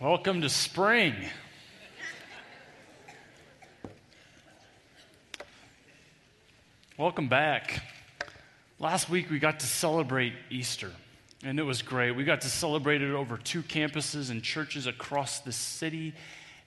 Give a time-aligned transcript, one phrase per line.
[0.00, 1.14] Welcome to spring.
[6.96, 7.82] Welcome back.
[8.78, 10.90] Last week we got to celebrate Easter,
[11.44, 12.12] and it was great.
[12.12, 16.14] We got to celebrate it over two campuses and churches across the city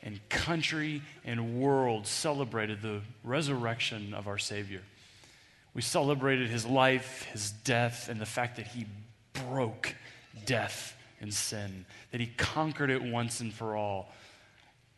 [0.04, 4.82] and country and world celebrated the resurrection of our Savior.
[5.74, 8.86] We celebrated his life, his death, and the fact that he
[9.34, 9.96] broke
[10.46, 14.12] death and sin, that he conquered it once and for all.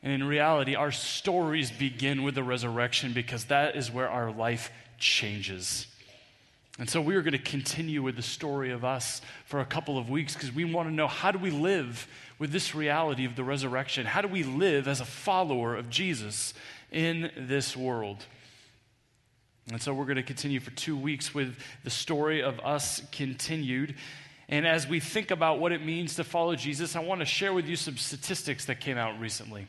[0.03, 4.71] And in reality, our stories begin with the resurrection because that is where our life
[4.97, 5.87] changes.
[6.77, 9.97] And so we are going to continue with the story of us for a couple
[9.97, 12.07] of weeks because we want to know how do we live
[12.37, 14.05] with this reality of the resurrection?
[14.05, 16.53] How do we live as a follower of Jesus
[16.91, 18.25] in this world?
[19.71, 23.95] And so we're going to continue for two weeks with the story of us continued.
[24.47, 27.53] And as we think about what it means to follow Jesus, I want to share
[27.53, 29.67] with you some statistics that came out recently.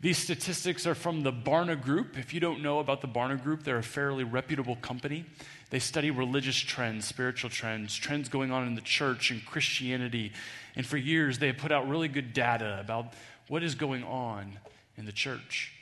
[0.00, 2.16] These statistics are from the Barna Group.
[2.18, 5.24] If you don't know about the Barna Group, they're a fairly reputable company.
[5.70, 10.32] They study religious trends, spiritual trends, trends going on in the church and Christianity.
[10.76, 13.14] And for years, they have put out really good data about
[13.48, 14.58] what is going on
[14.96, 15.72] in the church.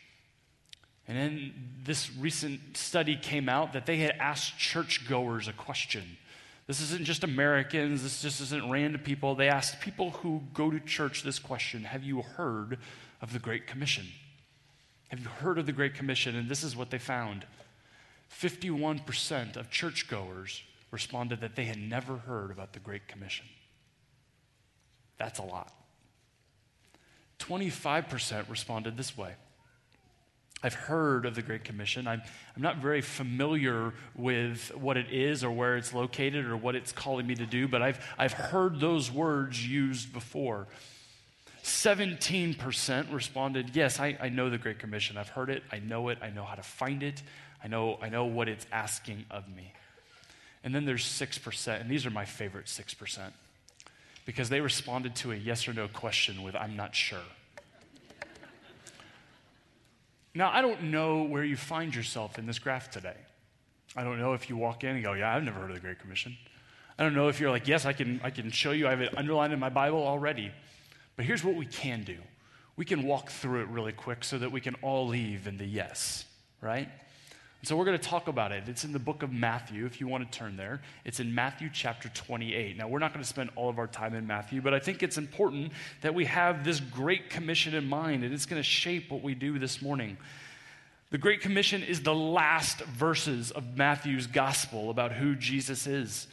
[1.09, 1.53] And then
[1.85, 6.17] this recent study came out that they had asked churchgoers a question.
[6.67, 9.35] This isn't just Americans, this just isn't random people.
[9.35, 12.79] They asked people who go to church this question Have you heard
[13.21, 14.07] of the Great Commission?
[15.09, 16.35] Have you heard of the Great Commission?
[16.35, 17.47] And this is what they found
[18.33, 23.47] 51% of churchgoers responded that they had never heard about the Great Commission.
[25.19, 25.73] That's a lot.
[27.39, 29.35] 25% responded this way
[30.63, 32.09] I've heard of the Great Commission.
[32.09, 32.23] I'm,
[32.57, 36.93] I'm not very familiar with what it is or where it's located or what it's
[36.93, 40.67] calling me to do, but I've, I've heard those words used before.
[41.63, 45.19] 17% responded, Yes, I, I know the Great Commission.
[45.19, 45.63] I've heard it.
[45.71, 46.19] I know it.
[46.23, 47.23] I know how to find it.
[47.63, 49.73] I know, I know what it's asking of me.
[50.65, 53.19] And then there's 6%, and these are my favorite 6%,
[54.25, 57.19] because they responded to a yes or no question with, I'm not sure.
[60.37, 63.17] Now, I don't know where you find yourself in this graph today.
[63.97, 65.81] I don't know if you walk in and go, Yeah, I've never heard of the
[65.81, 66.37] Great Commission.
[66.99, 69.01] I don't know if you're like, Yes, I can, I can show you, I have
[69.01, 70.53] it underlined in my Bible already.
[71.17, 72.19] But here's what we can do
[72.77, 75.65] we can walk through it really quick so that we can all leave in the
[75.65, 76.27] yes,
[76.61, 76.91] right?
[77.63, 78.69] So we're going to talk about it.
[78.69, 80.81] It's in the book of Matthew, if you want to turn there.
[81.05, 82.77] It's in Matthew chapter 28.
[82.77, 85.03] Now, we're not going to spend all of our time in Matthew, but I think
[85.03, 85.73] it's important
[86.03, 89.35] that we have this great commission in mind, and it's going to shape what we
[89.35, 90.17] do this morning.
[91.11, 96.27] The Great Commission is the last verses of Matthew's gospel about who Jesus is.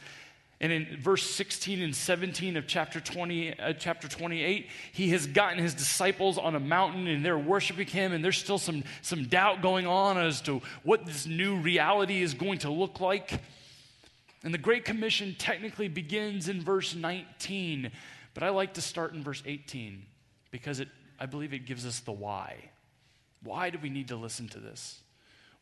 [0.60, 5.58] And in verse 16 and 17 of chapter 20, uh, chapter 28, he has gotten
[5.58, 9.62] his disciples on a mountain and they're worshiping him, and there's still some, some doubt
[9.62, 13.40] going on as to what this new reality is going to look like.
[14.44, 17.90] And the Great Commission technically begins in verse 19,
[18.32, 20.04] but I like to start in verse 18
[20.50, 20.88] because it,
[21.18, 22.70] I believe it gives us the why.
[23.42, 25.00] Why do we need to listen to this?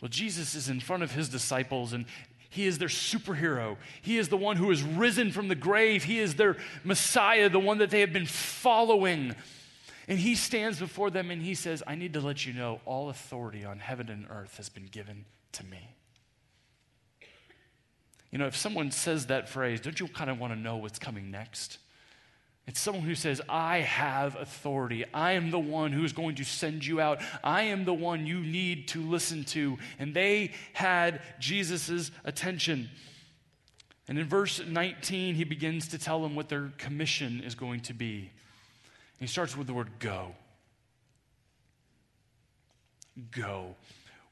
[0.00, 2.06] Well, Jesus is in front of his disciples, and
[2.52, 3.78] he is their superhero.
[4.02, 6.04] He is the one who has risen from the grave.
[6.04, 9.34] He is their Messiah, the one that they have been following.
[10.06, 13.08] And he stands before them and he says, I need to let you know all
[13.08, 15.96] authority on heaven and earth has been given to me.
[18.30, 20.98] You know, if someone says that phrase, don't you kind of want to know what's
[20.98, 21.78] coming next?
[22.66, 25.04] It's someone who says, I have authority.
[25.12, 27.20] I am the one who is going to send you out.
[27.42, 29.78] I am the one you need to listen to.
[29.98, 32.88] And they had Jesus' attention.
[34.06, 37.94] And in verse 19, he begins to tell them what their commission is going to
[37.94, 38.30] be.
[39.18, 40.34] he starts with the word go.
[43.32, 43.74] Go.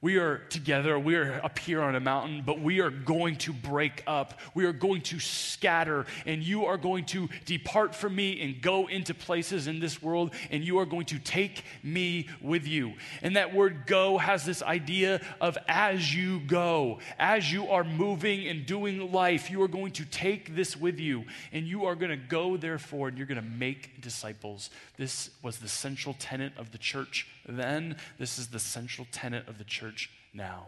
[0.03, 3.53] We are together, we are up here on a mountain, but we are going to
[3.53, 4.41] break up.
[4.55, 8.87] We are going to scatter, and you are going to depart from me and go
[8.87, 12.95] into places in this world, and you are going to take me with you.
[13.21, 18.49] And that word go has this idea of as you go, as you are moving
[18.49, 22.11] and doing life, you are going to take this with you, and you are going
[22.11, 24.71] to go, therefore, and you're going to make disciples.
[24.97, 27.97] This was the central tenet of the church then.
[28.19, 29.90] This is the central tenet of the church
[30.33, 30.67] now.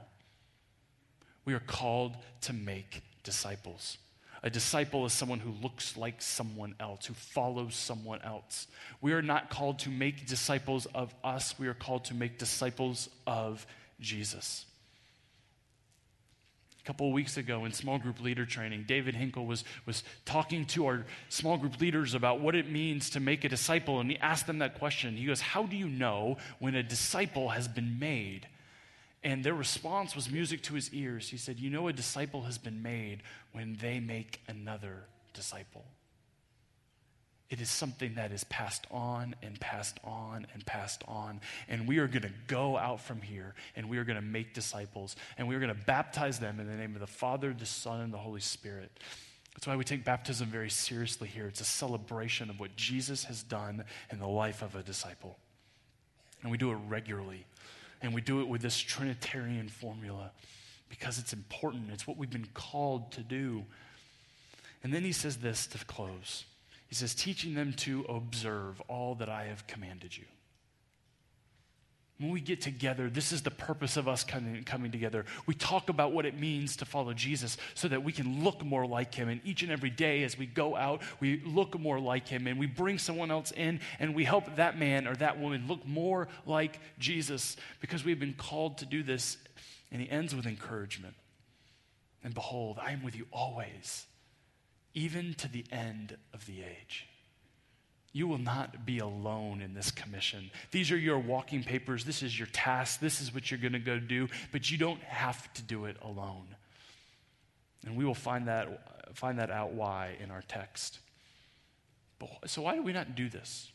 [1.44, 3.98] We are called to make disciples.
[4.44, 8.66] A disciple is someone who looks like someone else, who follows someone else.
[9.00, 13.08] We are not called to make disciples of us, we are called to make disciples
[13.26, 13.64] of
[14.00, 14.66] Jesus.
[16.82, 20.64] A couple of weeks ago in small group leader training, David Hinkle was, was talking
[20.66, 24.18] to our small group leaders about what it means to make a disciple, and he
[24.18, 25.16] asked them that question.
[25.16, 28.48] He goes, How do you know when a disciple has been made?
[29.24, 31.28] And their response was music to his ears.
[31.28, 33.22] He said, You know, a disciple has been made
[33.52, 35.84] when they make another disciple.
[37.52, 41.40] It is something that is passed on and passed on and passed on.
[41.68, 44.54] And we are going to go out from here and we are going to make
[44.54, 47.66] disciples and we are going to baptize them in the name of the Father, the
[47.66, 48.90] Son, and the Holy Spirit.
[49.52, 51.46] That's why we take baptism very seriously here.
[51.46, 55.36] It's a celebration of what Jesus has done in the life of a disciple.
[56.40, 57.44] And we do it regularly.
[58.02, 60.32] And we do it with this Trinitarian formula
[60.88, 61.90] because it's important.
[61.92, 63.64] It's what we've been called to do.
[64.82, 66.44] And then he says this to close.
[66.88, 70.24] He says, teaching them to observe all that I have commanded you.
[72.22, 75.24] When we get together, this is the purpose of us coming, coming together.
[75.46, 78.86] We talk about what it means to follow Jesus so that we can look more
[78.86, 79.28] like him.
[79.28, 82.60] And each and every day as we go out, we look more like him and
[82.60, 86.28] we bring someone else in and we help that man or that woman look more
[86.46, 89.36] like Jesus because we've been called to do this.
[89.90, 91.14] And he ends with encouragement.
[92.22, 94.06] And behold, I am with you always
[94.94, 97.08] even to the end of the age.
[98.12, 100.50] You will not be alone in this commission.
[100.70, 102.04] These are your walking papers.
[102.04, 103.00] This is your task.
[103.00, 105.96] This is what you're going to go do, but you don't have to do it
[106.02, 106.46] alone.
[107.86, 110.98] And we will find that, find that out why in our text.
[112.18, 113.70] But, so, why do we not do this?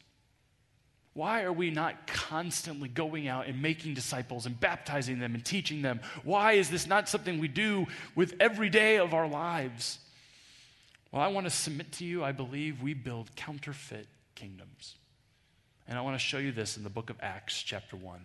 [1.14, 5.82] Why are we not constantly going out and making disciples and baptizing them and teaching
[5.82, 6.00] them?
[6.24, 9.98] Why is this not something we do with every day of our lives?
[11.12, 14.08] Well, I want to submit to you, I believe we build counterfeit
[14.38, 14.96] kingdoms.
[15.88, 18.20] And I want to show you this in the book of Acts, chapter 1.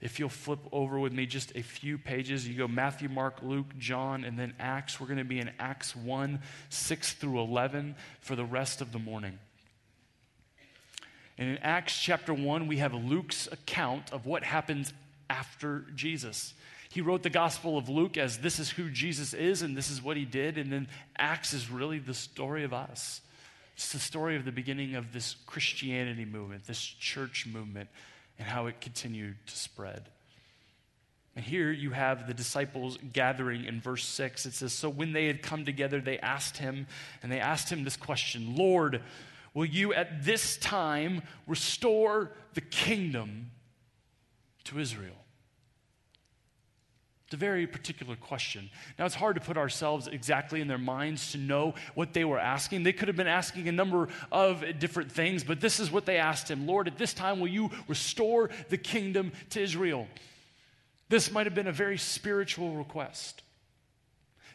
[0.00, 3.78] If you'll flip over with me just a few pages, you go Matthew, Mark, Luke,
[3.78, 4.98] John, and then Acts.
[4.98, 8.98] We're going to be in Acts 1, 6 through 11 for the rest of the
[8.98, 9.38] morning.
[11.38, 14.92] And in Acts chapter 1, we have Luke's account of what happens
[15.30, 16.54] after Jesus.
[16.90, 20.02] He wrote the Gospel of Luke as this is who Jesus is and this is
[20.02, 20.58] what he did.
[20.58, 23.20] And then Acts is really the story of us.
[23.74, 27.88] It's the story of the beginning of this Christianity movement, this church movement,
[28.38, 30.08] and how it continued to spread.
[31.34, 34.44] And here you have the disciples gathering in verse 6.
[34.44, 36.86] It says, So when they had come together, they asked him,
[37.22, 39.02] and they asked him this question Lord,
[39.54, 43.50] will you at this time restore the kingdom
[44.64, 45.21] to Israel?
[47.32, 48.68] It's a very particular question.
[48.98, 52.38] Now, it's hard to put ourselves exactly in their minds to know what they were
[52.38, 52.82] asking.
[52.82, 56.18] They could have been asking a number of different things, but this is what they
[56.18, 60.08] asked him Lord, at this time, will you restore the kingdom to Israel?
[61.08, 63.40] This might have been a very spiritual request.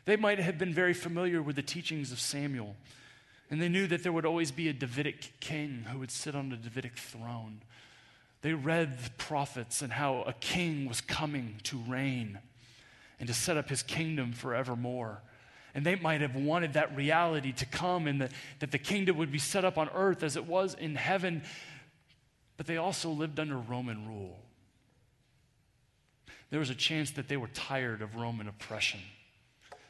[0.05, 2.75] They might have been very familiar with the teachings of Samuel,
[3.49, 6.51] and they knew that there would always be a Davidic king who would sit on
[6.51, 7.61] a Davidic throne.
[8.43, 12.37] They read the prophets and how a king was coming to reign
[13.19, 15.21] and to set up his kingdom forevermore.
[15.73, 19.31] And they might have wanted that reality to come and that, that the kingdom would
[19.31, 21.43] be set up on earth as it was in heaven.
[22.57, 24.39] But they also lived under Roman rule.
[26.49, 29.01] There was a chance that they were tired of Roman oppression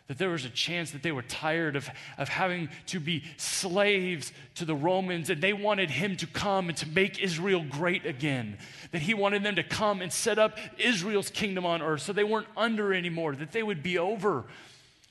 [0.08, 4.32] that there was a chance that they were tired of, of having to be slaves
[4.56, 8.58] to the Romans, and they wanted him to come and to make Israel great again.
[8.92, 12.24] That he wanted them to come and set up Israel's kingdom on earth so they
[12.24, 14.46] weren't under anymore, that they would be over.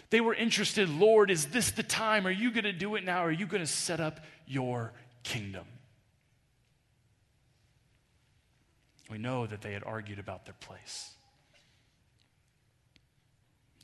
[0.08, 2.26] They were interested, Lord, is this the time?
[2.26, 3.18] Are you going to do it now?
[3.18, 4.92] Are you going to set up your
[5.24, 5.66] kingdom?
[9.10, 11.10] We know that they had argued about their place.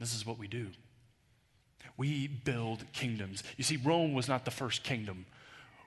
[0.00, 0.68] This is what we do.
[1.96, 3.42] We build kingdoms.
[3.56, 5.26] You see, Rome was not the first kingdom.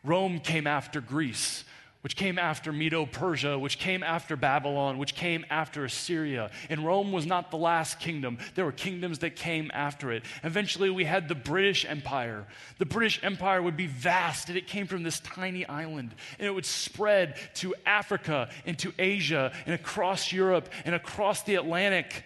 [0.03, 1.63] Rome came after Greece,
[2.01, 6.51] which came after Medo Persia, which came after Babylon, which came after Assyria.
[6.69, 8.37] And Rome was not the last kingdom.
[8.53, 10.23] There were kingdoms that came after it.
[10.43, 12.45] Eventually, we had the British Empire.
[12.77, 16.13] The British Empire would be vast, and it came from this tiny island.
[16.37, 21.55] And it would spread to Africa and to Asia and across Europe and across the
[21.55, 22.23] Atlantic.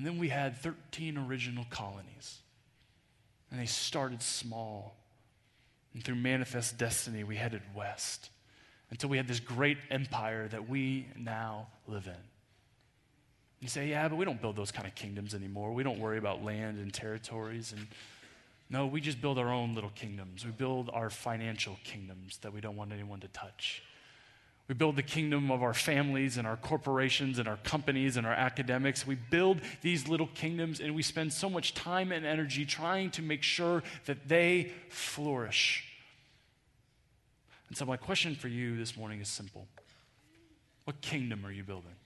[0.00, 2.38] And then we had 13 original colonies.
[3.50, 4.96] And they started small.
[5.92, 8.30] And through manifest destiny, we headed west
[8.90, 12.14] until we had this great empire that we now live in.
[13.60, 15.74] You say, yeah, but we don't build those kind of kingdoms anymore.
[15.74, 17.74] We don't worry about land and territories.
[17.76, 17.86] And
[18.70, 20.46] no, we just build our own little kingdoms.
[20.46, 23.82] We build our financial kingdoms that we don't want anyone to touch.
[24.70, 28.32] We build the kingdom of our families and our corporations and our companies and our
[28.32, 29.04] academics.
[29.04, 33.22] We build these little kingdoms and we spend so much time and energy trying to
[33.22, 35.88] make sure that they flourish.
[37.66, 39.66] And so, my question for you this morning is simple
[40.84, 41.96] What kingdom are you building?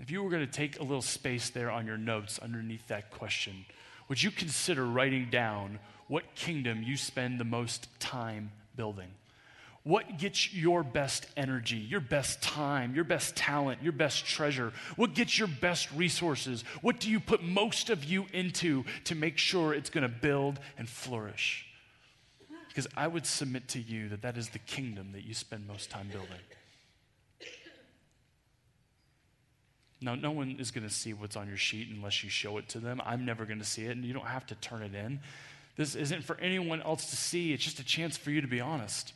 [0.00, 3.10] If you were going to take a little space there on your notes underneath that
[3.10, 3.66] question,
[4.08, 9.10] would you consider writing down what kingdom you spend the most time building?
[9.86, 14.72] What gets your best energy, your best time, your best talent, your best treasure?
[14.96, 16.64] What gets your best resources?
[16.82, 20.58] What do you put most of you into to make sure it's going to build
[20.76, 21.66] and flourish?
[22.66, 25.88] Because I would submit to you that that is the kingdom that you spend most
[25.88, 26.30] time building.
[30.00, 32.68] Now, no one is going to see what's on your sheet unless you show it
[32.70, 33.00] to them.
[33.06, 35.20] I'm never going to see it, and you don't have to turn it in.
[35.76, 38.60] This isn't for anyone else to see, it's just a chance for you to be
[38.60, 39.12] honest.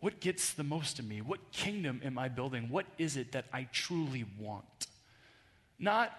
[0.00, 1.20] What gets the most of me?
[1.20, 2.68] What kingdom am I building?
[2.68, 4.86] What is it that I truly want?
[5.78, 6.12] Not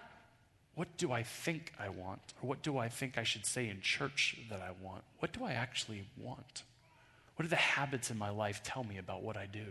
[0.74, 3.80] what do I think I want, or what do I think I should say in
[3.80, 5.02] church that I want?
[5.18, 6.62] What do I actually want?
[7.34, 9.64] What do the habits in my life tell me about what I do?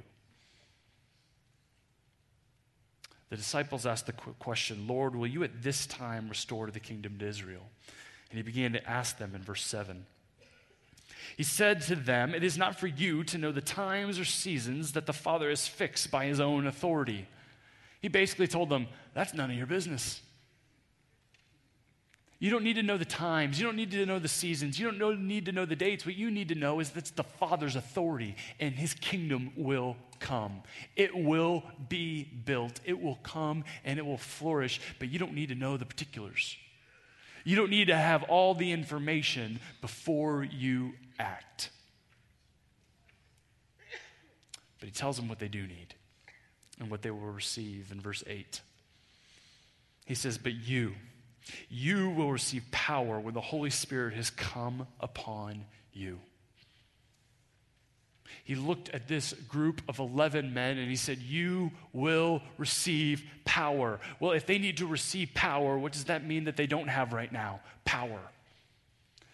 [3.30, 7.28] The disciples asked the question, Lord, will you at this time restore the kingdom to
[7.28, 7.70] Israel?
[8.30, 10.06] And he began to ask them in verse 7.
[11.36, 14.94] He said to them, It is not for you to know the times or seasons
[14.94, 17.28] that the Father has fixed by his own authority.
[18.02, 20.22] He basically told them, That's none of your business.
[22.40, 23.60] You don't need to know the times.
[23.60, 24.80] You don't need to know the seasons.
[24.80, 26.06] You don't know, need to know the dates.
[26.06, 30.62] What you need to know is that's the Father's authority, and His kingdom will come.
[30.96, 32.80] It will be built.
[32.86, 36.56] It will come and it will flourish, but you don't need to know the particulars.
[37.44, 41.70] You don't need to have all the information before you act.
[44.80, 45.96] But he tells them what they do need
[46.80, 48.62] and what they will receive in verse 8.
[50.06, 50.94] He says, But you,
[51.70, 56.20] you will receive power when the Holy Spirit has come upon you
[58.48, 64.00] he looked at this group of 11 men and he said, You will receive power.
[64.22, 67.12] Well, if they need to receive power, what does that mean that they don't have
[67.12, 67.60] right now?
[67.84, 68.22] Power.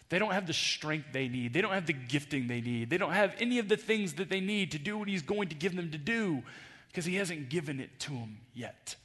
[0.08, 1.54] They don't have the strength they need.
[1.54, 2.90] They don't have the gifting they need.
[2.90, 5.48] They don't have any of the things that they need to do what he's going
[5.48, 6.42] to give them to do
[6.88, 8.96] because he hasn't given it to them yet.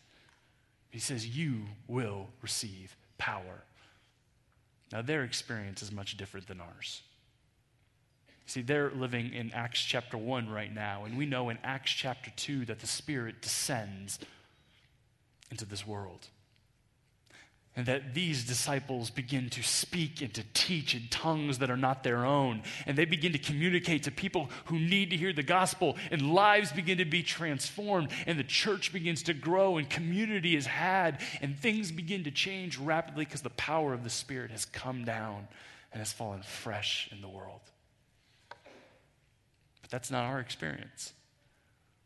[0.89, 3.63] He says, You will receive power.
[4.91, 7.01] Now, their experience is much different than ours.
[8.45, 12.31] See, they're living in Acts chapter 1 right now, and we know in Acts chapter
[12.35, 14.17] 2 that the Spirit descends
[15.51, 16.27] into this world.
[17.79, 22.03] And that these disciples begin to speak and to teach in tongues that are not
[22.03, 22.61] their own.
[22.85, 26.73] And they begin to communicate to people who need to hear the gospel, and lives
[26.73, 31.57] begin to be transformed, and the church begins to grow, and community is had, and
[31.57, 35.47] things begin to change rapidly because the power of the Spirit has come down
[35.93, 37.61] and has fallen fresh in the world.
[39.81, 41.13] But that's not our experience.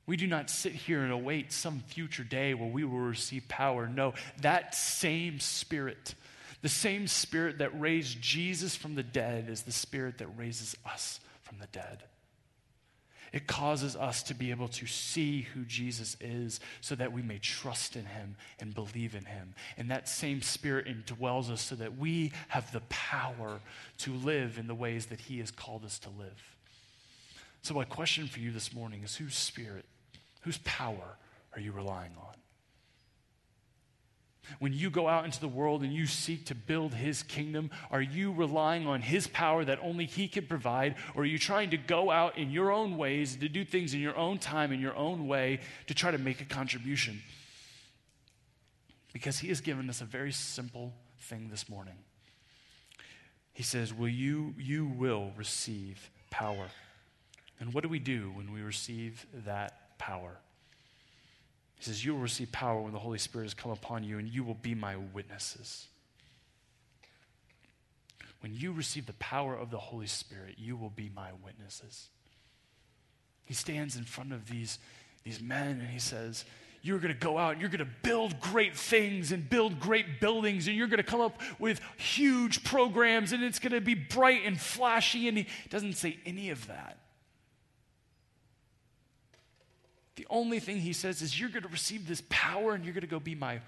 [0.06, 3.88] We do not sit here and await some future day where we will receive power.
[3.88, 6.16] No, that same Spirit,
[6.62, 11.22] the same Spirit that raised Jesus from the dead, is the Spirit that raises us
[11.44, 12.04] from the dead.
[13.34, 17.40] It causes us to be able to see who Jesus is so that we may
[17.40, 19.56] trust in him and believe in him.
[19.76, 23.60] And that same spirit indwells us so that we have the power
[24.00, 26.56] to live in the ways that he has called us to live.
[27.64, 29.86] So, my question for you this morning is whose spirit,
[30.44, 31.18] whose power
[31.54, 32.34] are you relying on?
[34.60, 38.02] When you go out into the world and you seek to build his kingdom, are
[38.02, 40.96] you relying on his power that only he can provide?
[41.16, 44.02] Or are you trying to go out in your own ways, to do things in
[44.02, 47.22] your own time, in your own way, to try to make a contribution?
[49.14, 51.96] Because he has given us a very simple thing this morning.
[53.54, 56.68] He says, Will you, you will receive power.
[57.60, 60.38] And what do we do when we receive that power?
[61.76, 64.28] He says, You will receive power when the Holy Spirit has come upon you, and
[64.28, 65.88] you will be my witnesses.
[68.42, 72.10] When you receive the power of the Holy Spirit, you will be my witnesses.
[73.46, 74.80] He stands in front of these,
[75.24, 76.44] these men and he says,
[76.82, 80.20] You're going to go out and you're going to build great things and build great
[80.20, 83.96] buildings, and you're going to come up with huge programs, and it's going to be
[83.96, 85.30] bright and flashy.
[85.30, 86.98] And he doesn't say any of that.
[90.16, 93.02] The only thing he says is, You're going to receive this power and you're going
[93.02, 93.60] to go be my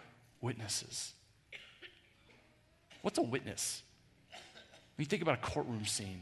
[0.42, 1.14] witnesses.
[3.02, 3.82] What's a witness?
[4.96, 6.22] When you think about a courtroom scene,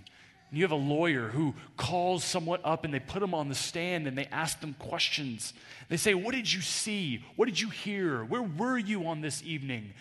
[0.50, 3.56] And you have a lawyer who calls someone up and they put them on the
[3.56, 5.54] stand and they ask them questions.
[5.90, 7.24] They say, What did you see?
[7.36, 8.24] What did you hear?
[8.24, 9.94] Where were you on this evening?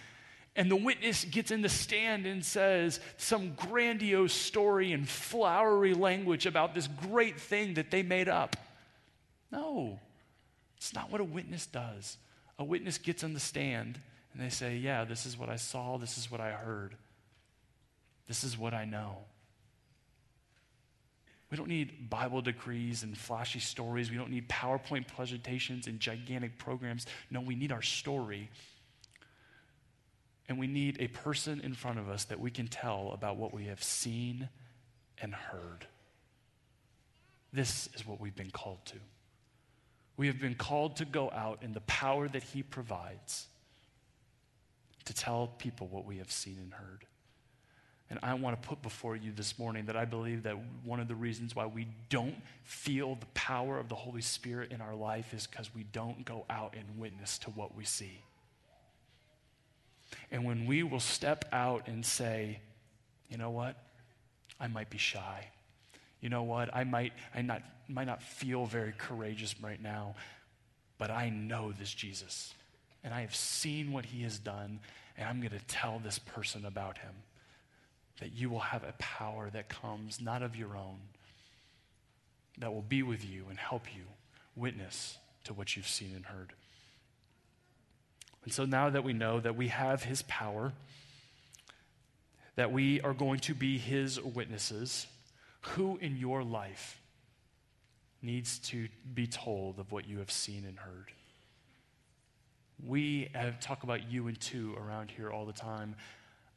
[0.54, 6.44] And the witness gets in the stand and says some grandiose story in flowery language
[6.44, 8.56] about this great thing that they made up.
[9.50, 9.98] No,
[10.82, 12.16] it's not what a witness does.
[12.58, 14.00] A witness gets on the stand
[14.32, 16.96] and they say, Yeah, this is what I saw, this is what I heard,
[18.26, 19.18] this is what I know.
[21.52, 24.10] We don't need Bible decrees and flashy stories.
[24.10, 27.06] We don't need PowerPoint presentations and gigantic programs.
[27.30, 28.48] No, we need our story.
[30.48, 33.54] And we need a person in front of us that we can tell about what
[33.54, 34.48] we have seen
[35.20, 35.86] and heard.
[37.52, 38.96] This is what we've been called to.
[40.16, 43.46] We have been called to go out in the power that He provides
[45.04, 47.04] to tell people what we have seen and heard.
[48.10, 51.08] And I want to put before you this morning that I believe that one of
[51.08, 55.32] the reasons why we don't feel the power of the Holy Spirit in our life
[55.32, 58.20] is because we don't go out and witness to what we see.
[60.30, 62.60] And when we will step out and say,
[63.30, 63.76] you know what?
[64.60, 65.48] I might be shy.
[66.22, 66.74] You know what?
[66.74, 70.14] I might, I not, might not feel very courageous right now,
[70.96, 72.54] but I know this Jesus.
[73.04, 74.78] And I have seen what he has done,
[75.18, 77.12] and I'm going to tell this person about him
[78.20, 80.98] that you will have a power that comes not of your own,
[82.58, 84.04] that will be with you and help you
[84.54, 86.52] witness to what you've seen and heard.
[88.44, 90.72] And so now that we know that we have his power,
[92.54, 95.06] that we are going to be his witnesses,
[95.62, 97.00] who in your life
[98.20, 101.12] needs to be told of what you have seen and heard?
[102.84, 105.94] We have talk about you and two around here all the time.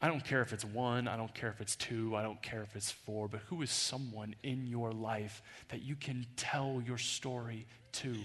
[0.02, 2.62] I don't care if it's one, I don't care if it's two, I don't care
[2.62, 6.98] if it's four, but who is someone in your life that you can tell your
[6.98, 8.16] story to?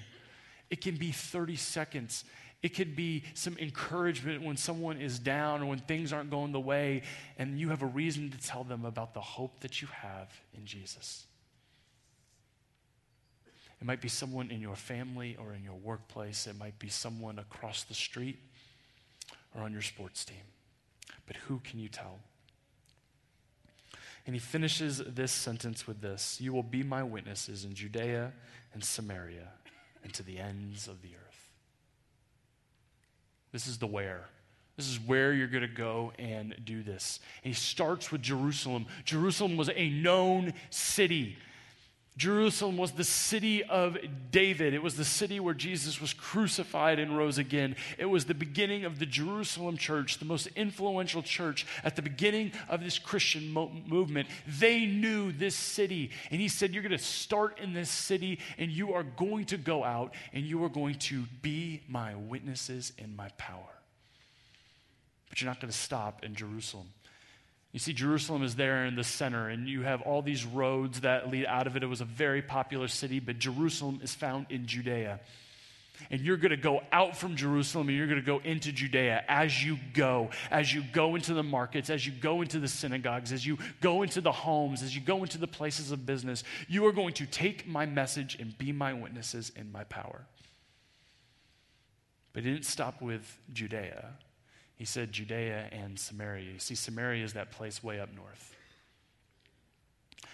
[0.70, 2.24] It can be 30 seconds.
[2.62, 6.60] It could be some encouragement when someone is down or when things aren't going the
[6.60, 7.02] way,
[7.38, 10.66] and you have a reason to tell them about the hope that you have in
[10.66, 11.24] Jesus.
[13.80, 17.38] It might be someone in your family or in your workplace, it might be someone
[17.38, 18.38] across the street
[19.54, 20.44] or on your sports team.
[21.26, 22.18] But who can you tell?
[24.26, 28.32] And he finishes this sentence with this You will be my witnesses in Judea
[28.74, 29.48] and Samaria
[30.04, 31.29] and to the ends of the earth.
[33.52, 34.28] This is the where.
[34.76, 37.20] This is where you're going to go and do this.
[37.44, 38.86] And he starts with Jerusalem.
[39.04, 41.36] Jerusalem was a known city.
[42.16, 43.96] Jerusalem was the city of
[44.30, 44.74] David.
[44.74, 47.76] It was the city where Jesus was crucified and rose again.
[47.98, 52.52] It was the beginning of the Jerusalem church, the most influential church at the beginning
[52.68, 54.28] of this Christian mo- movement.
[54.46, 56.10] They knew this city.
[56.30, 59.56] And he said, You're going to start in this city and you are going to
[59.56, 63.80] go out and you are going to be my witnesses in my power.
[65.30, 66.88] But you're not going to stop in Jerusalem.
[67.72, 71.30] You see, Jerusalem is there in the center, and you have all these roads that
[71.30, 71.82] lead out of it.
[71.82, 75.20] It was a very popular city, but Jerusalem is found in Judea.
[76.10, 79.22] And you're going to go out from Jerusalem and you're going to go into Judea
[79.28, 83.32] as you go, as you go into the markets, as you go into the synagogues,
[83.32, 86.42] as you go into the homes, as you go into the places of business.
[86.68, 90.24] You are going to take my message and be my witnesses in my power.
[92.32, 94.14] But it didn't stop with Judea.
[94.80, 96.52] He said Judea and Samaria.
[96.52, 98.56] You see, Samaria is that place way up north.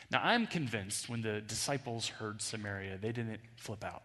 [0.08, 4.04] Now, I'm convinced when the disciples heard Samaria, they didn't flip out.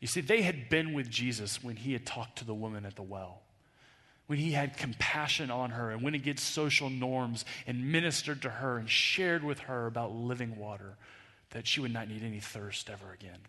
[0.00, 2.96] You see, they had been with Jesus when he had talked to the woman at
[2.96, 3.42] the well,
[4.28, 8.78] when he had compassion on her and went against social norms and ministered to her
[8.78, 10.96] and shared with her about living water,
[11.50, 13.40] that she would not need any thirst ever again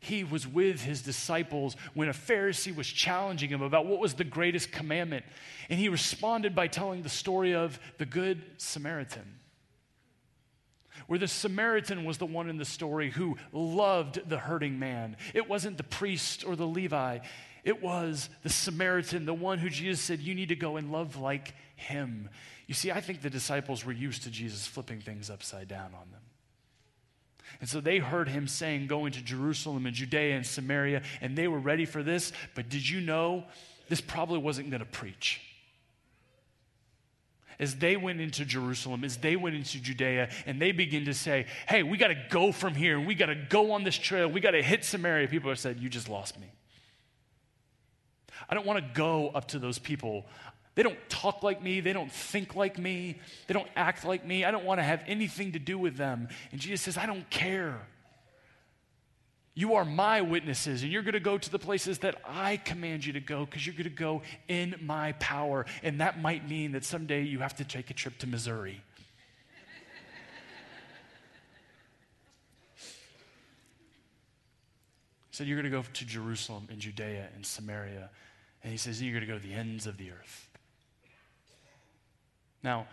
[0.00, 4.24] he was with his disciples when a Pharisee was challenging him about what was the
[4.24, 5.24] greatest commandment.
[5.68, 9.40] And he responded by telling the story of the Good Samaritan.
[11.06, 15.16] Where the Samaritan was the one in the story who loved the hurting man.
[15.34, 17.18] It wasn't the priest or the Levi,
[17.64, 21.16] it was the Samaritan, the one who Jesus said, You need to go and love
[21.16, 22.30] like him.
[22.66, 26.10] You see, I think the disciples were used to Jesus flipping things upside down on
[26.10, 26.20] them.
[27.60, 31.48] And so they heard him saying, going to Jerusalem and Judea and Samaria, and they
[31.48, 32.32] were ready for this.
[32.54, 33.44] But did you know
[33.88, 35.40] this probably wasn't going to preach?
[37.60, 41.46] As they went into Jerusalem, as they went into Judea, and they begin to say,
[41.68, 44.28] Hey, we got to go from here, and we got to go on this trail,
[44.28, 45.26] we got to hit Samaria.
[45.26, 46.46] People have said, You just lost me.
[48.48, 50.24] I don't want to go up to those people
[50.78, 51.80] They don't talk like me.
[51.80, 53.18] They don't think like me.
[53.48, 54.44] They don't act like me.
[54.44, 56.28] I don't want to have anything to do with them.
[56.52, 57.84] And Jesus says, I don't care.
[59.56, 63.04] You are my witnesses, and you're going to go to the places that I command
[63.04, 65.66] you to go because you're going to go in my power.
[65.82, 68.80] And that might mean that someday you have to take a trip to Missouri.
[75.32, 78.10] So you're going to go to Jerusalem and Judea and Samaria.
[78.62, 80.47] And he says, You're going to go to the ends of the earth.
[82.68, 82.86] Now,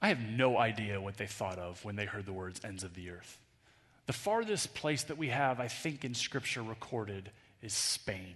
[0.00, 2.94] I have no idea what they thought of when they heard the words ends of
[2.94, 3.38] the earth.
[4.06, 7.30] The farthest place that we have, I think, in Scripture recorded
[7.60, 8.34] is Spain.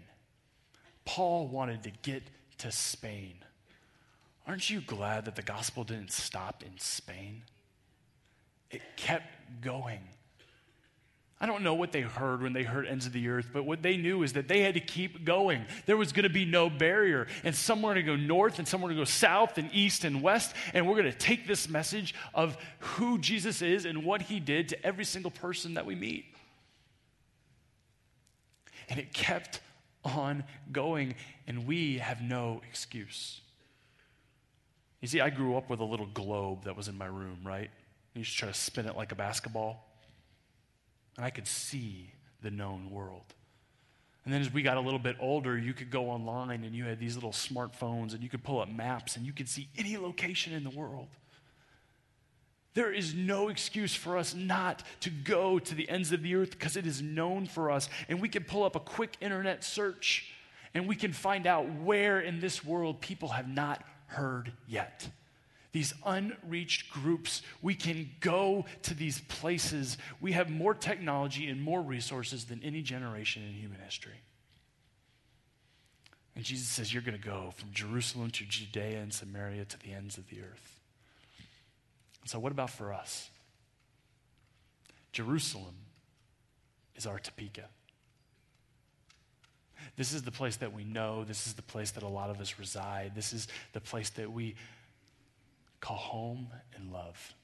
[1.06, 2.22] Paul wanted to get
[2.58, 3.36] to Spain.
[4.46, 7.44] Aren't you glad that the gospel didn't stop in Spain?
[8.70, 10.00] It kept going.
[11.44, 13.82] I don't know what they heard when they heard ends of the earth, but what
[13.82, 15.66] they knew is that they had to keep going.
[15.84, 18.96] There was going to be no barrier, and somewhere to go north, and somewhere to
[18.96, 20.56] go south, and east, and west.
[20.72, 24.70] And we're going to take this message of who Jesus is and what he did
[24.70, 26.24] to every single person that we meet.
[28.88, 29.60] And it kept
[30.02, 31.14] on going,
[31.46, 33.42] and we have no excuse.
[35.02, 37.70] You see, I grew up with a little globe that was in my room, right?
[38.14, 39.90] You to try to spin it like a basketball.
[41.16, 42.10] And I could see
[42.42, 43.34] the known world.
[44.24, 46.84] And then as we got a little bit older, you could go online and you
[46.84, 49.96] had these little smartphones and you could pull up maps and you could see any
[49.96, 51.08] location in the world.
[52.72, 56.50] There is no excuse for us not to go to the ends of the earth
[56.50, 57.88] because it is known for us.
[58.08, 60.32] And we can pull up a quick internet search
[60.72, 65.08] and we can find out where in this world people have not heard yet
[65.74, 67.42] these unreached groups.
[67.60, 69.98] We can go to these places.
[70.20, 74.20] We have more technology and more resources than any generation in human history.
[76.36, 79.92] And Jesus says, You're going to go from Jerusalem to Judea and Samaria to the
[79.92, 80.80] ends of the earth.
[82.22, 83.28] And so, what about for us?
[85.10, 85.74] Jerusalem
[86.94, 87.64] is our Topeka.
[89.96, 91.24] This is the place that we know.
[91.24, 93.12] This is the place that a lot of us reside.
[93.16, 94.54] This is the place that we
[95.84, 97.34] call home and love.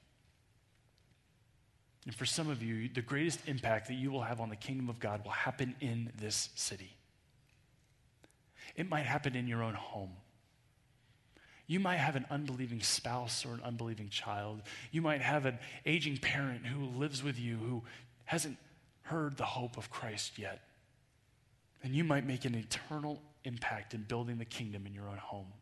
[2.06, 4.88] And for some of you, the greatest impact that you will have on the kingdom
[4.88, 6.96] of God will happen in this city.
[8.76, 10.12] It might happen in your own home.
[11.66, 14.62] You might have an unbelieving spouse or an unbelieving child.
[14.90, 17.82] You might have an aging parent who lives with you who
[18.24, 18.56] hasn't
[19.02, 20.62] heard the hope of Christ yet.
[21.82, 25.52] And you might make an eternal impact in building the kingdom in your own home.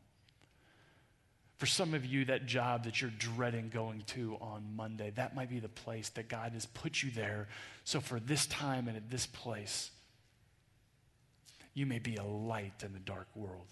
[1.59, 5.51] For some of you, that job that you're dreading going to on Monday, that might
[5.51, 7.49] be the place that God has put you there.
[7.83, 9.91] So for this time and at this place,
[11.75, 13.67] you may be a light in the dark world.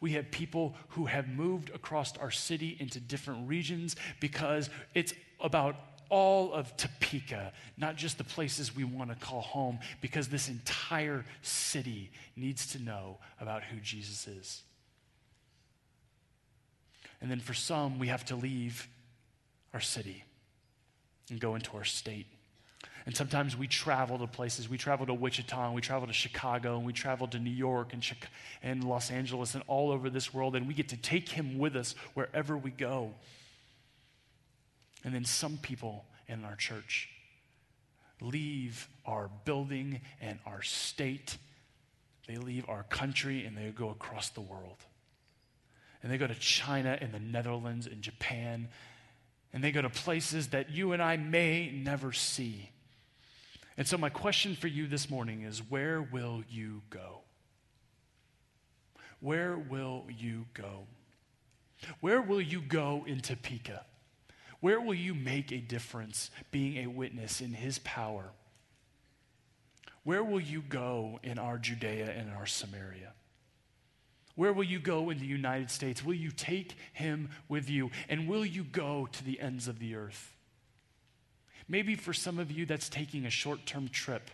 [0.00, 5.76] We have people who have moved across our city into different regions because it's about
[6.08, 11.24] all of Topeka, not just the places we want to call home, because this entire
[11.42, 14.62] city needs to know about who Jesus is.
[17.20, 18.88] And then for some, we have to leave
[19.74, 20.24] our city
[21.30, 22.26] and go into our state.
[23.06, 24.68] And sometimes we travel to places.
[24.68, 27.92] We travel to Wichita, and we travel to Chicago, and we travel to New York
[27.92, 28.06] and,
[28.62, 31.76] and Los Angeles and all over this world, and we get to take him with
[31.76, 33.14] us wherever we go.
[35.02, 37.08] And then some people in our church
[38.20, 41.38] leave our building and our state,
[42.28, 44.84] they leave our country, and they go across the world
[46.02, 48.68] and they go to China and the Netherlands and Japan,
[49.52, 52.70] and they go to places that you and I may never see.
[53.76, 57.20] And so, my question for you this morning is where will you go?
[59.20, 60.86] Where will you go?
[62.00, 63.84] Where will you go in Topeka?
[64.60, 68.32] Where will you make a difference being a witness in his power?
[70.04, 73.12] Where will you go in our Judea and our Samaria?
[74.40, 76.02] Where will you go in the United States?
[76.02, 77.90] Will you take him with you?
[78.08, 80.34] And will you go to the ends of the earth?
[81.68, 84.30] Maybe for some of you, that's taking a short term trip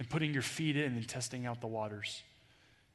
[0.00, 2.20] and putting your feet in and testing out the waters.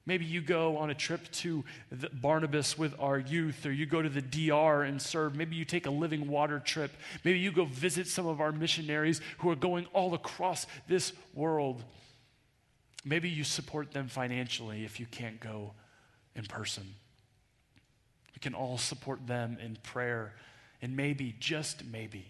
[0.06, 1.63] Maybe you go on a trip to
[2.12, 5.34] Barnabas with our youth, or you go to the DR and serve.
[5.34, 6.92] Maybe you take a living water trip.
[7.24, 11.86] Maybe you go visit some of our missionaries who are going all across this world.
[13.06, 15.72] Maybe you support them financially if you can't go
[16.38, 16.95] in person.
[18.34, 20.34] We can all support them in prayer.
[20.82, 22.26] And maybe, just maybe,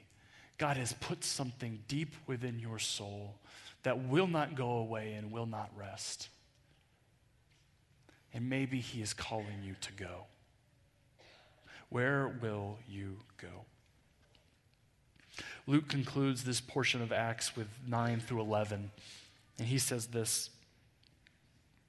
[0.57, 3.35] God has put something deep within your soul
[3.83, 6.29] that will not go away and will not rest.
[8.33, 10.25] And maybe He is calling you to go.
[11.89, 13.65] Where will you go?
[15.67, 18.91] Luke concludes this portion of Acts with 9 through 11,
[19.59, 20.49] and he says this.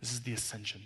[0.00, 0.82] This is the ascension.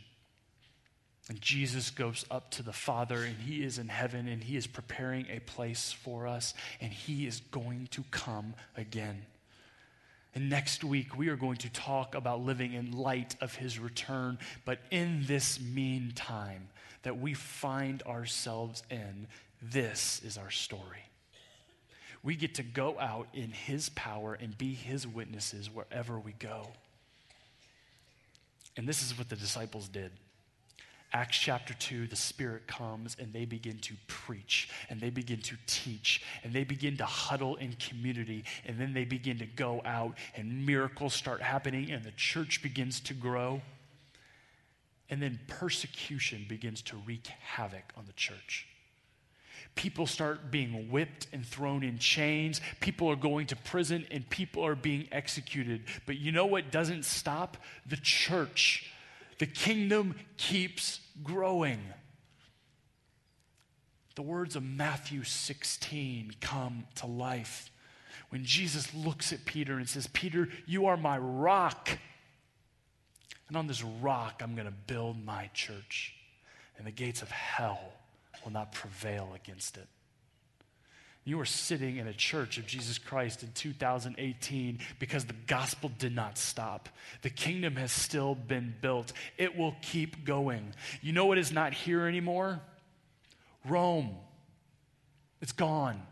[1.29, 4.67] And Jesus goes up to the Father, and He is in heaven, and He is
[4.67, 9.23] preparing a place for us, and He is going to come again.
[10.35, 14.39] And next week, we are going to talk about living in light of His return.
[14.65, 16.69] But in this meantime
[17.03, 19.27] that we find ourselves in,
[19.61, 21.05] this is our story.
[22.25, 26.69] We get to go out in His power and be His witnesses wherever we go.
[28.77, 30.13] And this is what the disciples did.
[31.15, 35.57] Acts chapter 2, the Spirit comes and they begin to preach and they begin to
[35.67, 40.17] teach and they begin to huddle in community and then they begin to go out
[40.37, 43.61] and miracles start happening and the church begins to grow.
[45.11, 48.67] And then persecution begins to wreak havoc on the church.
[49.75, 52.61] People start being whipped and thrown in chains.
[52.81, 55.83] People are going to prison and people are being executed.
[56.07, 57.57] But you know what doesn't stop?
[57.87, 58.93] The church
[59.43, 61.81] the kingdom keeps growing.
[64.15, 67.69] The words of Matthew 16 come to life
[68.29, 71.99] when Jesus looks at Peter and says, Peter, you are my rock.
[73.49, 76.15] And on this rock, I'm going to build my church,
[76.79, 77.95] and the gates of hell
[78.45, 79.87] will not prevail against it.
[81.25, 86.15] You are sitting in a church of Jesus Christ in 2018 because the gospel did
[86.15, 86.89] not stop.
[87.23, 89.13] The kingdom has still been built.
[89.39, 90.75] It will keep going.
[91.01, 92.61] You know what is not here anymore?
[93.69, 94.17] Rome.
[95.41, 96.03] It's gone.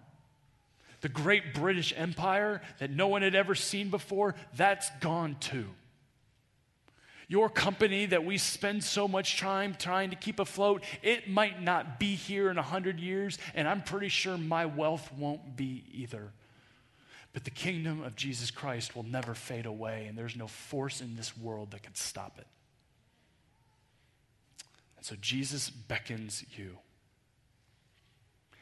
[1.01, 5.67] The great British Empire that no one had ever seen before, that's gone too.
[7.31, 12.01] Your company that we spend so much time trying to keep afloat, it might not
[12.01, 16.33] be here in a hundred years, and I'm pretty sure my wealth won't be either.
[17.33, 21.15] But the kingdom of Jesus Christ will never fade away, and there's no force in
[21.15, 22.49] this world that can stop it.
[24.97, 26.79] And so Jesus beckons you.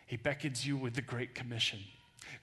[0.04, 1.78] He beckons you with the Great Commission.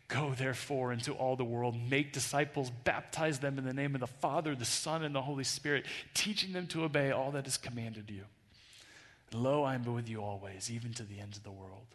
[0.07, 4.07] Go therefore into all the world, make disciples, baptize them in the name of the
[4.07, 8.09] Father, the Son, and the Holy Spirit, teaching them to obey all that is commanded
[8.09, 8.23] you.
[9.31, 11.87] And lo, I am with you always, even to the ends of the world.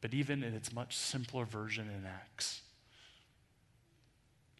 [0.00, 2.62] But even in its much simpler version in Acts,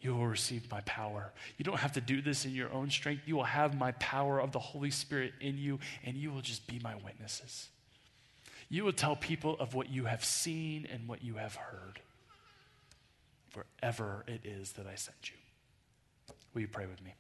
[0.00, 1.32] you will receive my power.
[1.56, 3.22] You don't have to do this in your own strength.
[3.26, 6.66] You will have my power of the Holy Spirit in you, and you will just
[6.66, 7.68] be my witnesses.
[8.68, 12.00] You will tell people of what you have seen and what you have heard,
[13.54, 16.34] wherever it is that I sent you.
[16.52, 17.14] Will you pray with me?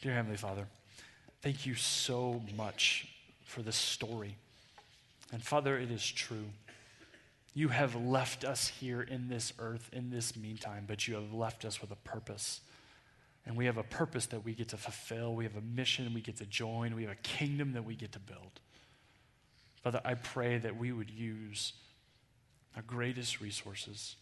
[0.00, 0.66] Dear Heavenly Father,
[1.42, 3.08] thank you so much
[3.44, 4.36] for this story.
[5.32, 6.44] And Father, it is true.
[7.54, 11.64] You have left us here in this earth in this meantime, but you have left
[11.64, 12.60] us with a purpose.
[13.44, 15.34] And we have a purpose that we get to fulfill.
[15.34, 16.94] We have a mission we get to join.
[16.94, 18.60] We have a kingdom that we get to build.
[19.82, 21.72] Father, I pray that we would use
[22.76, 24.16] our greatest resources,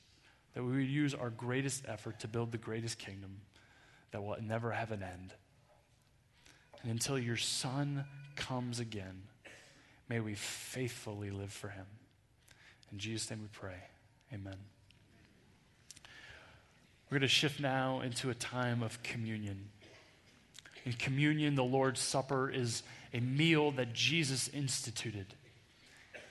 [0.54, 3.42] that we would use our greatest effort to build the greatest kingdom
[4.10, 5.34] that will never have an end.
[6.82, 8.04] And until your Son
[8.36, 9.22] comes again,
[10.08, 11.86] may we faithfully live for him.
[12.90, 13.82] In Jesus' name we pray.
[14.32, 14.56] Amen.
[17.10, 19.70] We're going to shift now into a time of communion.
[20.84, 25.26] In communion, the Lord's Supper is a meal that Jesus instituted.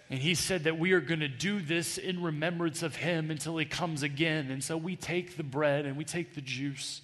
[0.09, 3.57] And he said that we are going to do this in remembrance of him until
[3.57, 4.49] he comes again.
[4.49, 7.01] And so we take the bread and we take the juice.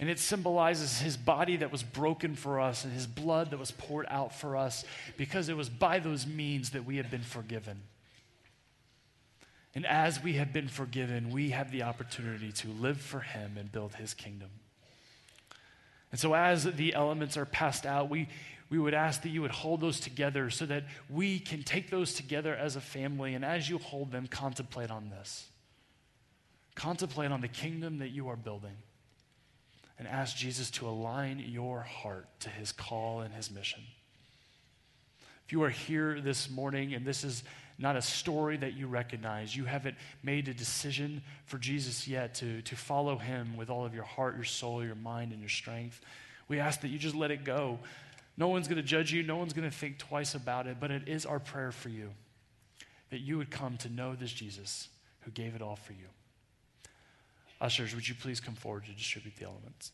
[0.00, 3.70] And it symbolizes his body that was broken for us and his blood that was
[3.70, 4.84] poured out for us
[5.16, 7.82] because it was by those means that we have been forgiven.
[9.74, 13.72] And as we have been forgiven, we have the opportunity to live for Him and
[13.72, 14.50] build His kingdom.
[16.10, 18.28] And so, as the elements are passed out, we,
[18.68, 22.12] we would ask that you would hold those together so that we can take those
[22.12, 23.34] together as a family.
[23.34, 25.48] And as you hold them, contemplate on this.
[26.74, 28.76] Contemplate on the kingdom that you are building
[29.98, 33.82] and ask Jesus to align your heart to his call and his mission.
[35.46, 37.44] If you are here this morning and this is
[37.82, 42.62] not a story that you recognize, you haven't made a decision for Jesus yet to,
[42.62, 46.00] to follow him with all of your heart, your soul, your mind, and your strength,
[46.48, 47.78] we ask that you just let it go.
[48.36, 50.90] No one's going to judge you, no one's going to think twice about it, but
[50.90, 52.10] it is our prayer for you
[53.10, 54.88] that you would come to know this Jesus
[55.20, 56.06] who gave it all for you.
[57.60, 59.92] Ushers, would you please come forward to distribute the elements?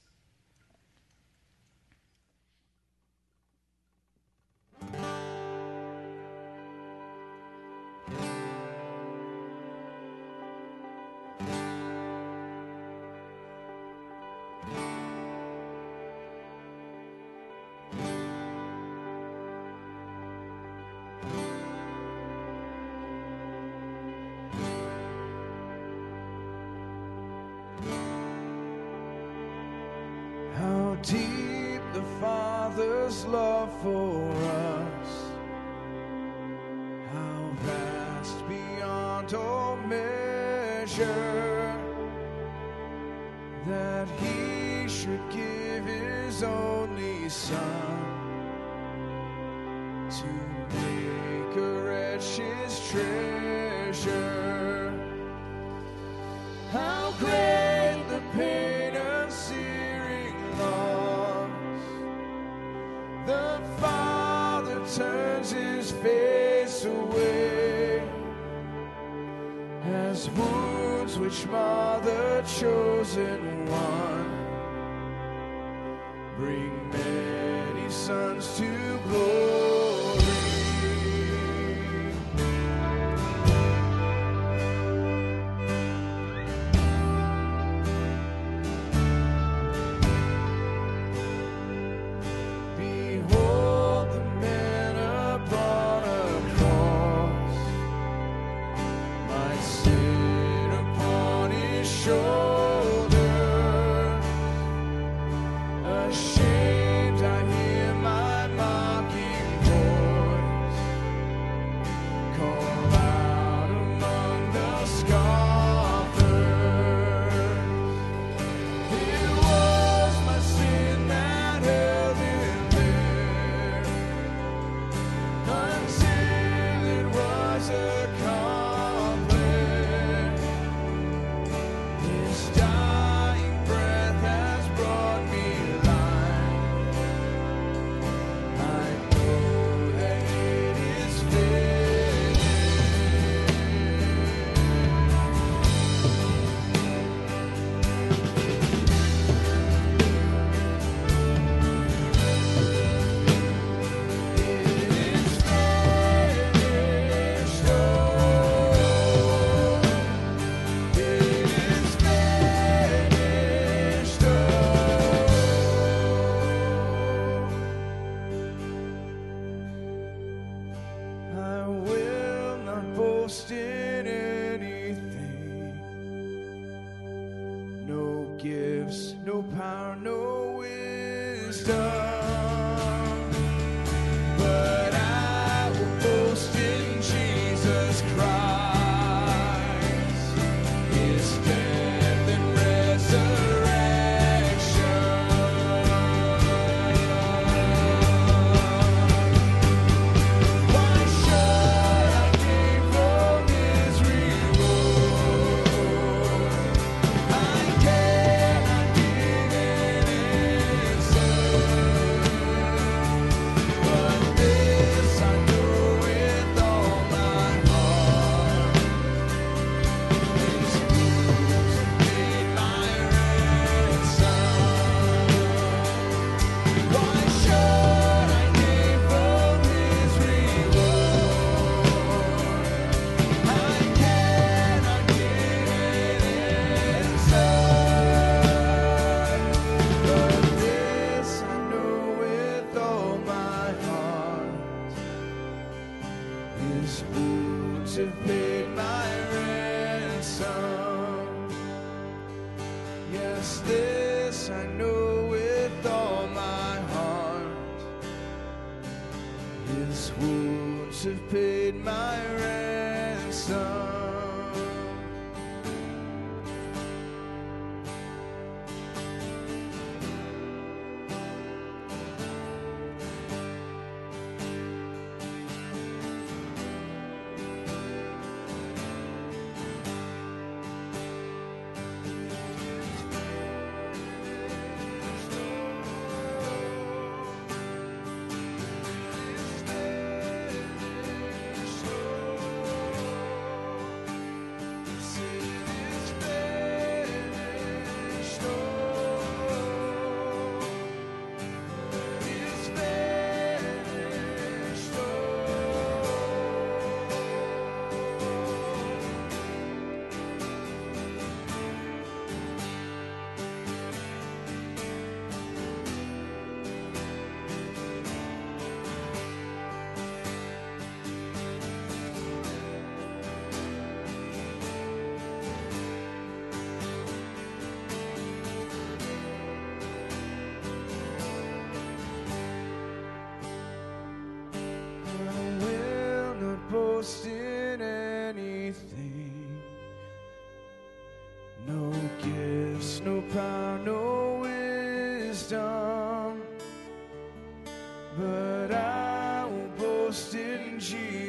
[56.72, 61.50] How great the pain of searing loss.
[63.24, 68.02] The Father turns his face away
[69.82, 74.27] as wounds which mar the chosen one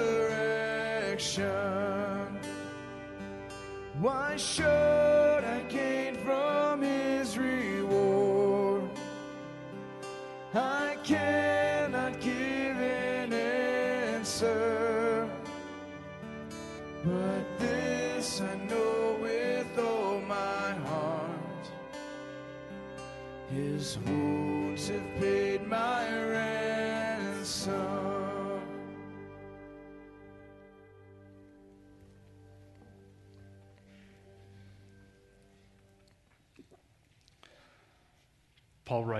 [3.99, 5.11] Why should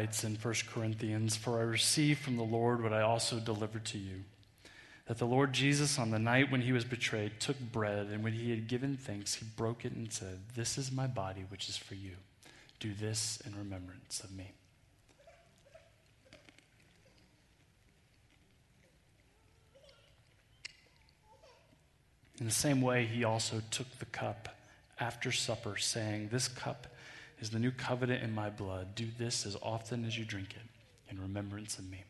[0.02, 4.00] writes in 1 Corinthians, For I received from the Lord what I also delivered to
[4.00, 4.24] you.
[5.06, 8.34] That the Lord Jesus, on the night when he was betrayed, took bread, and when
[8.34, 11.78] he had given thanks, he broke it and said, This is my body, which is
[11.78, 12.14] for you.
[12.80, 14.54] Do this in remembrance of me.
[22.40, 24.50] In the same way, he also took the cup
[25.00, 26.88] after supper, saying, This cup
[27.42, 28.96] is the new covenant in my blood.
[28.96, 32.04] Do this as often as you drink it in remembrance of me.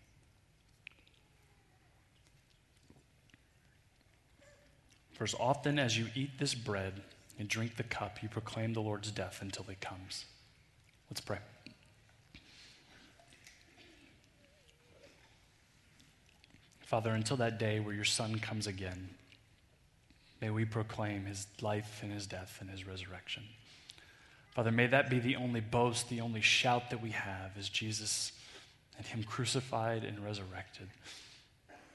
[5.14, 7.02] For as often as you eat this bread
[7.40, 10.26] and drink the cup, you proclaim the Lord's death until he comes.
[11.10, 11.38] Let's pray.
[16.82, 19.12] Father, until that day where your Son comes again,
[20.42, 23.44] may we proclaim his life and his death and his resurrection.
[24.52, 28.34] Father, may that be the only boast, the only shout that we have is Jesus
[28.98, 30.90] and him crucified and resurrected.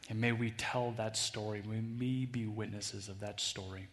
[0.08, 1.62] And may we tell that story.
[1.66, 3.88] May we be witnesses of that story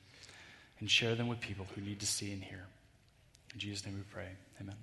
[0.80, 2.66] and share them with people who need to see and hear.
[3.54, 4.30] In Jesus' name we pray.
[4.62, 4.76] Amen.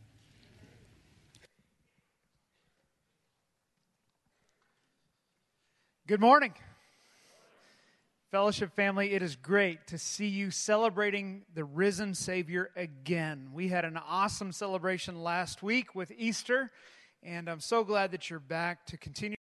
[6.07, 6.53] Good morning.
[8.31, 13.49] Fellowship family, it is great to see you celebrating the risen Savior again.
[13.53, 16.71] We had an awesome celebration last week with Easter,
[17.25, 19.35] and I'm so glad that you're back to continue.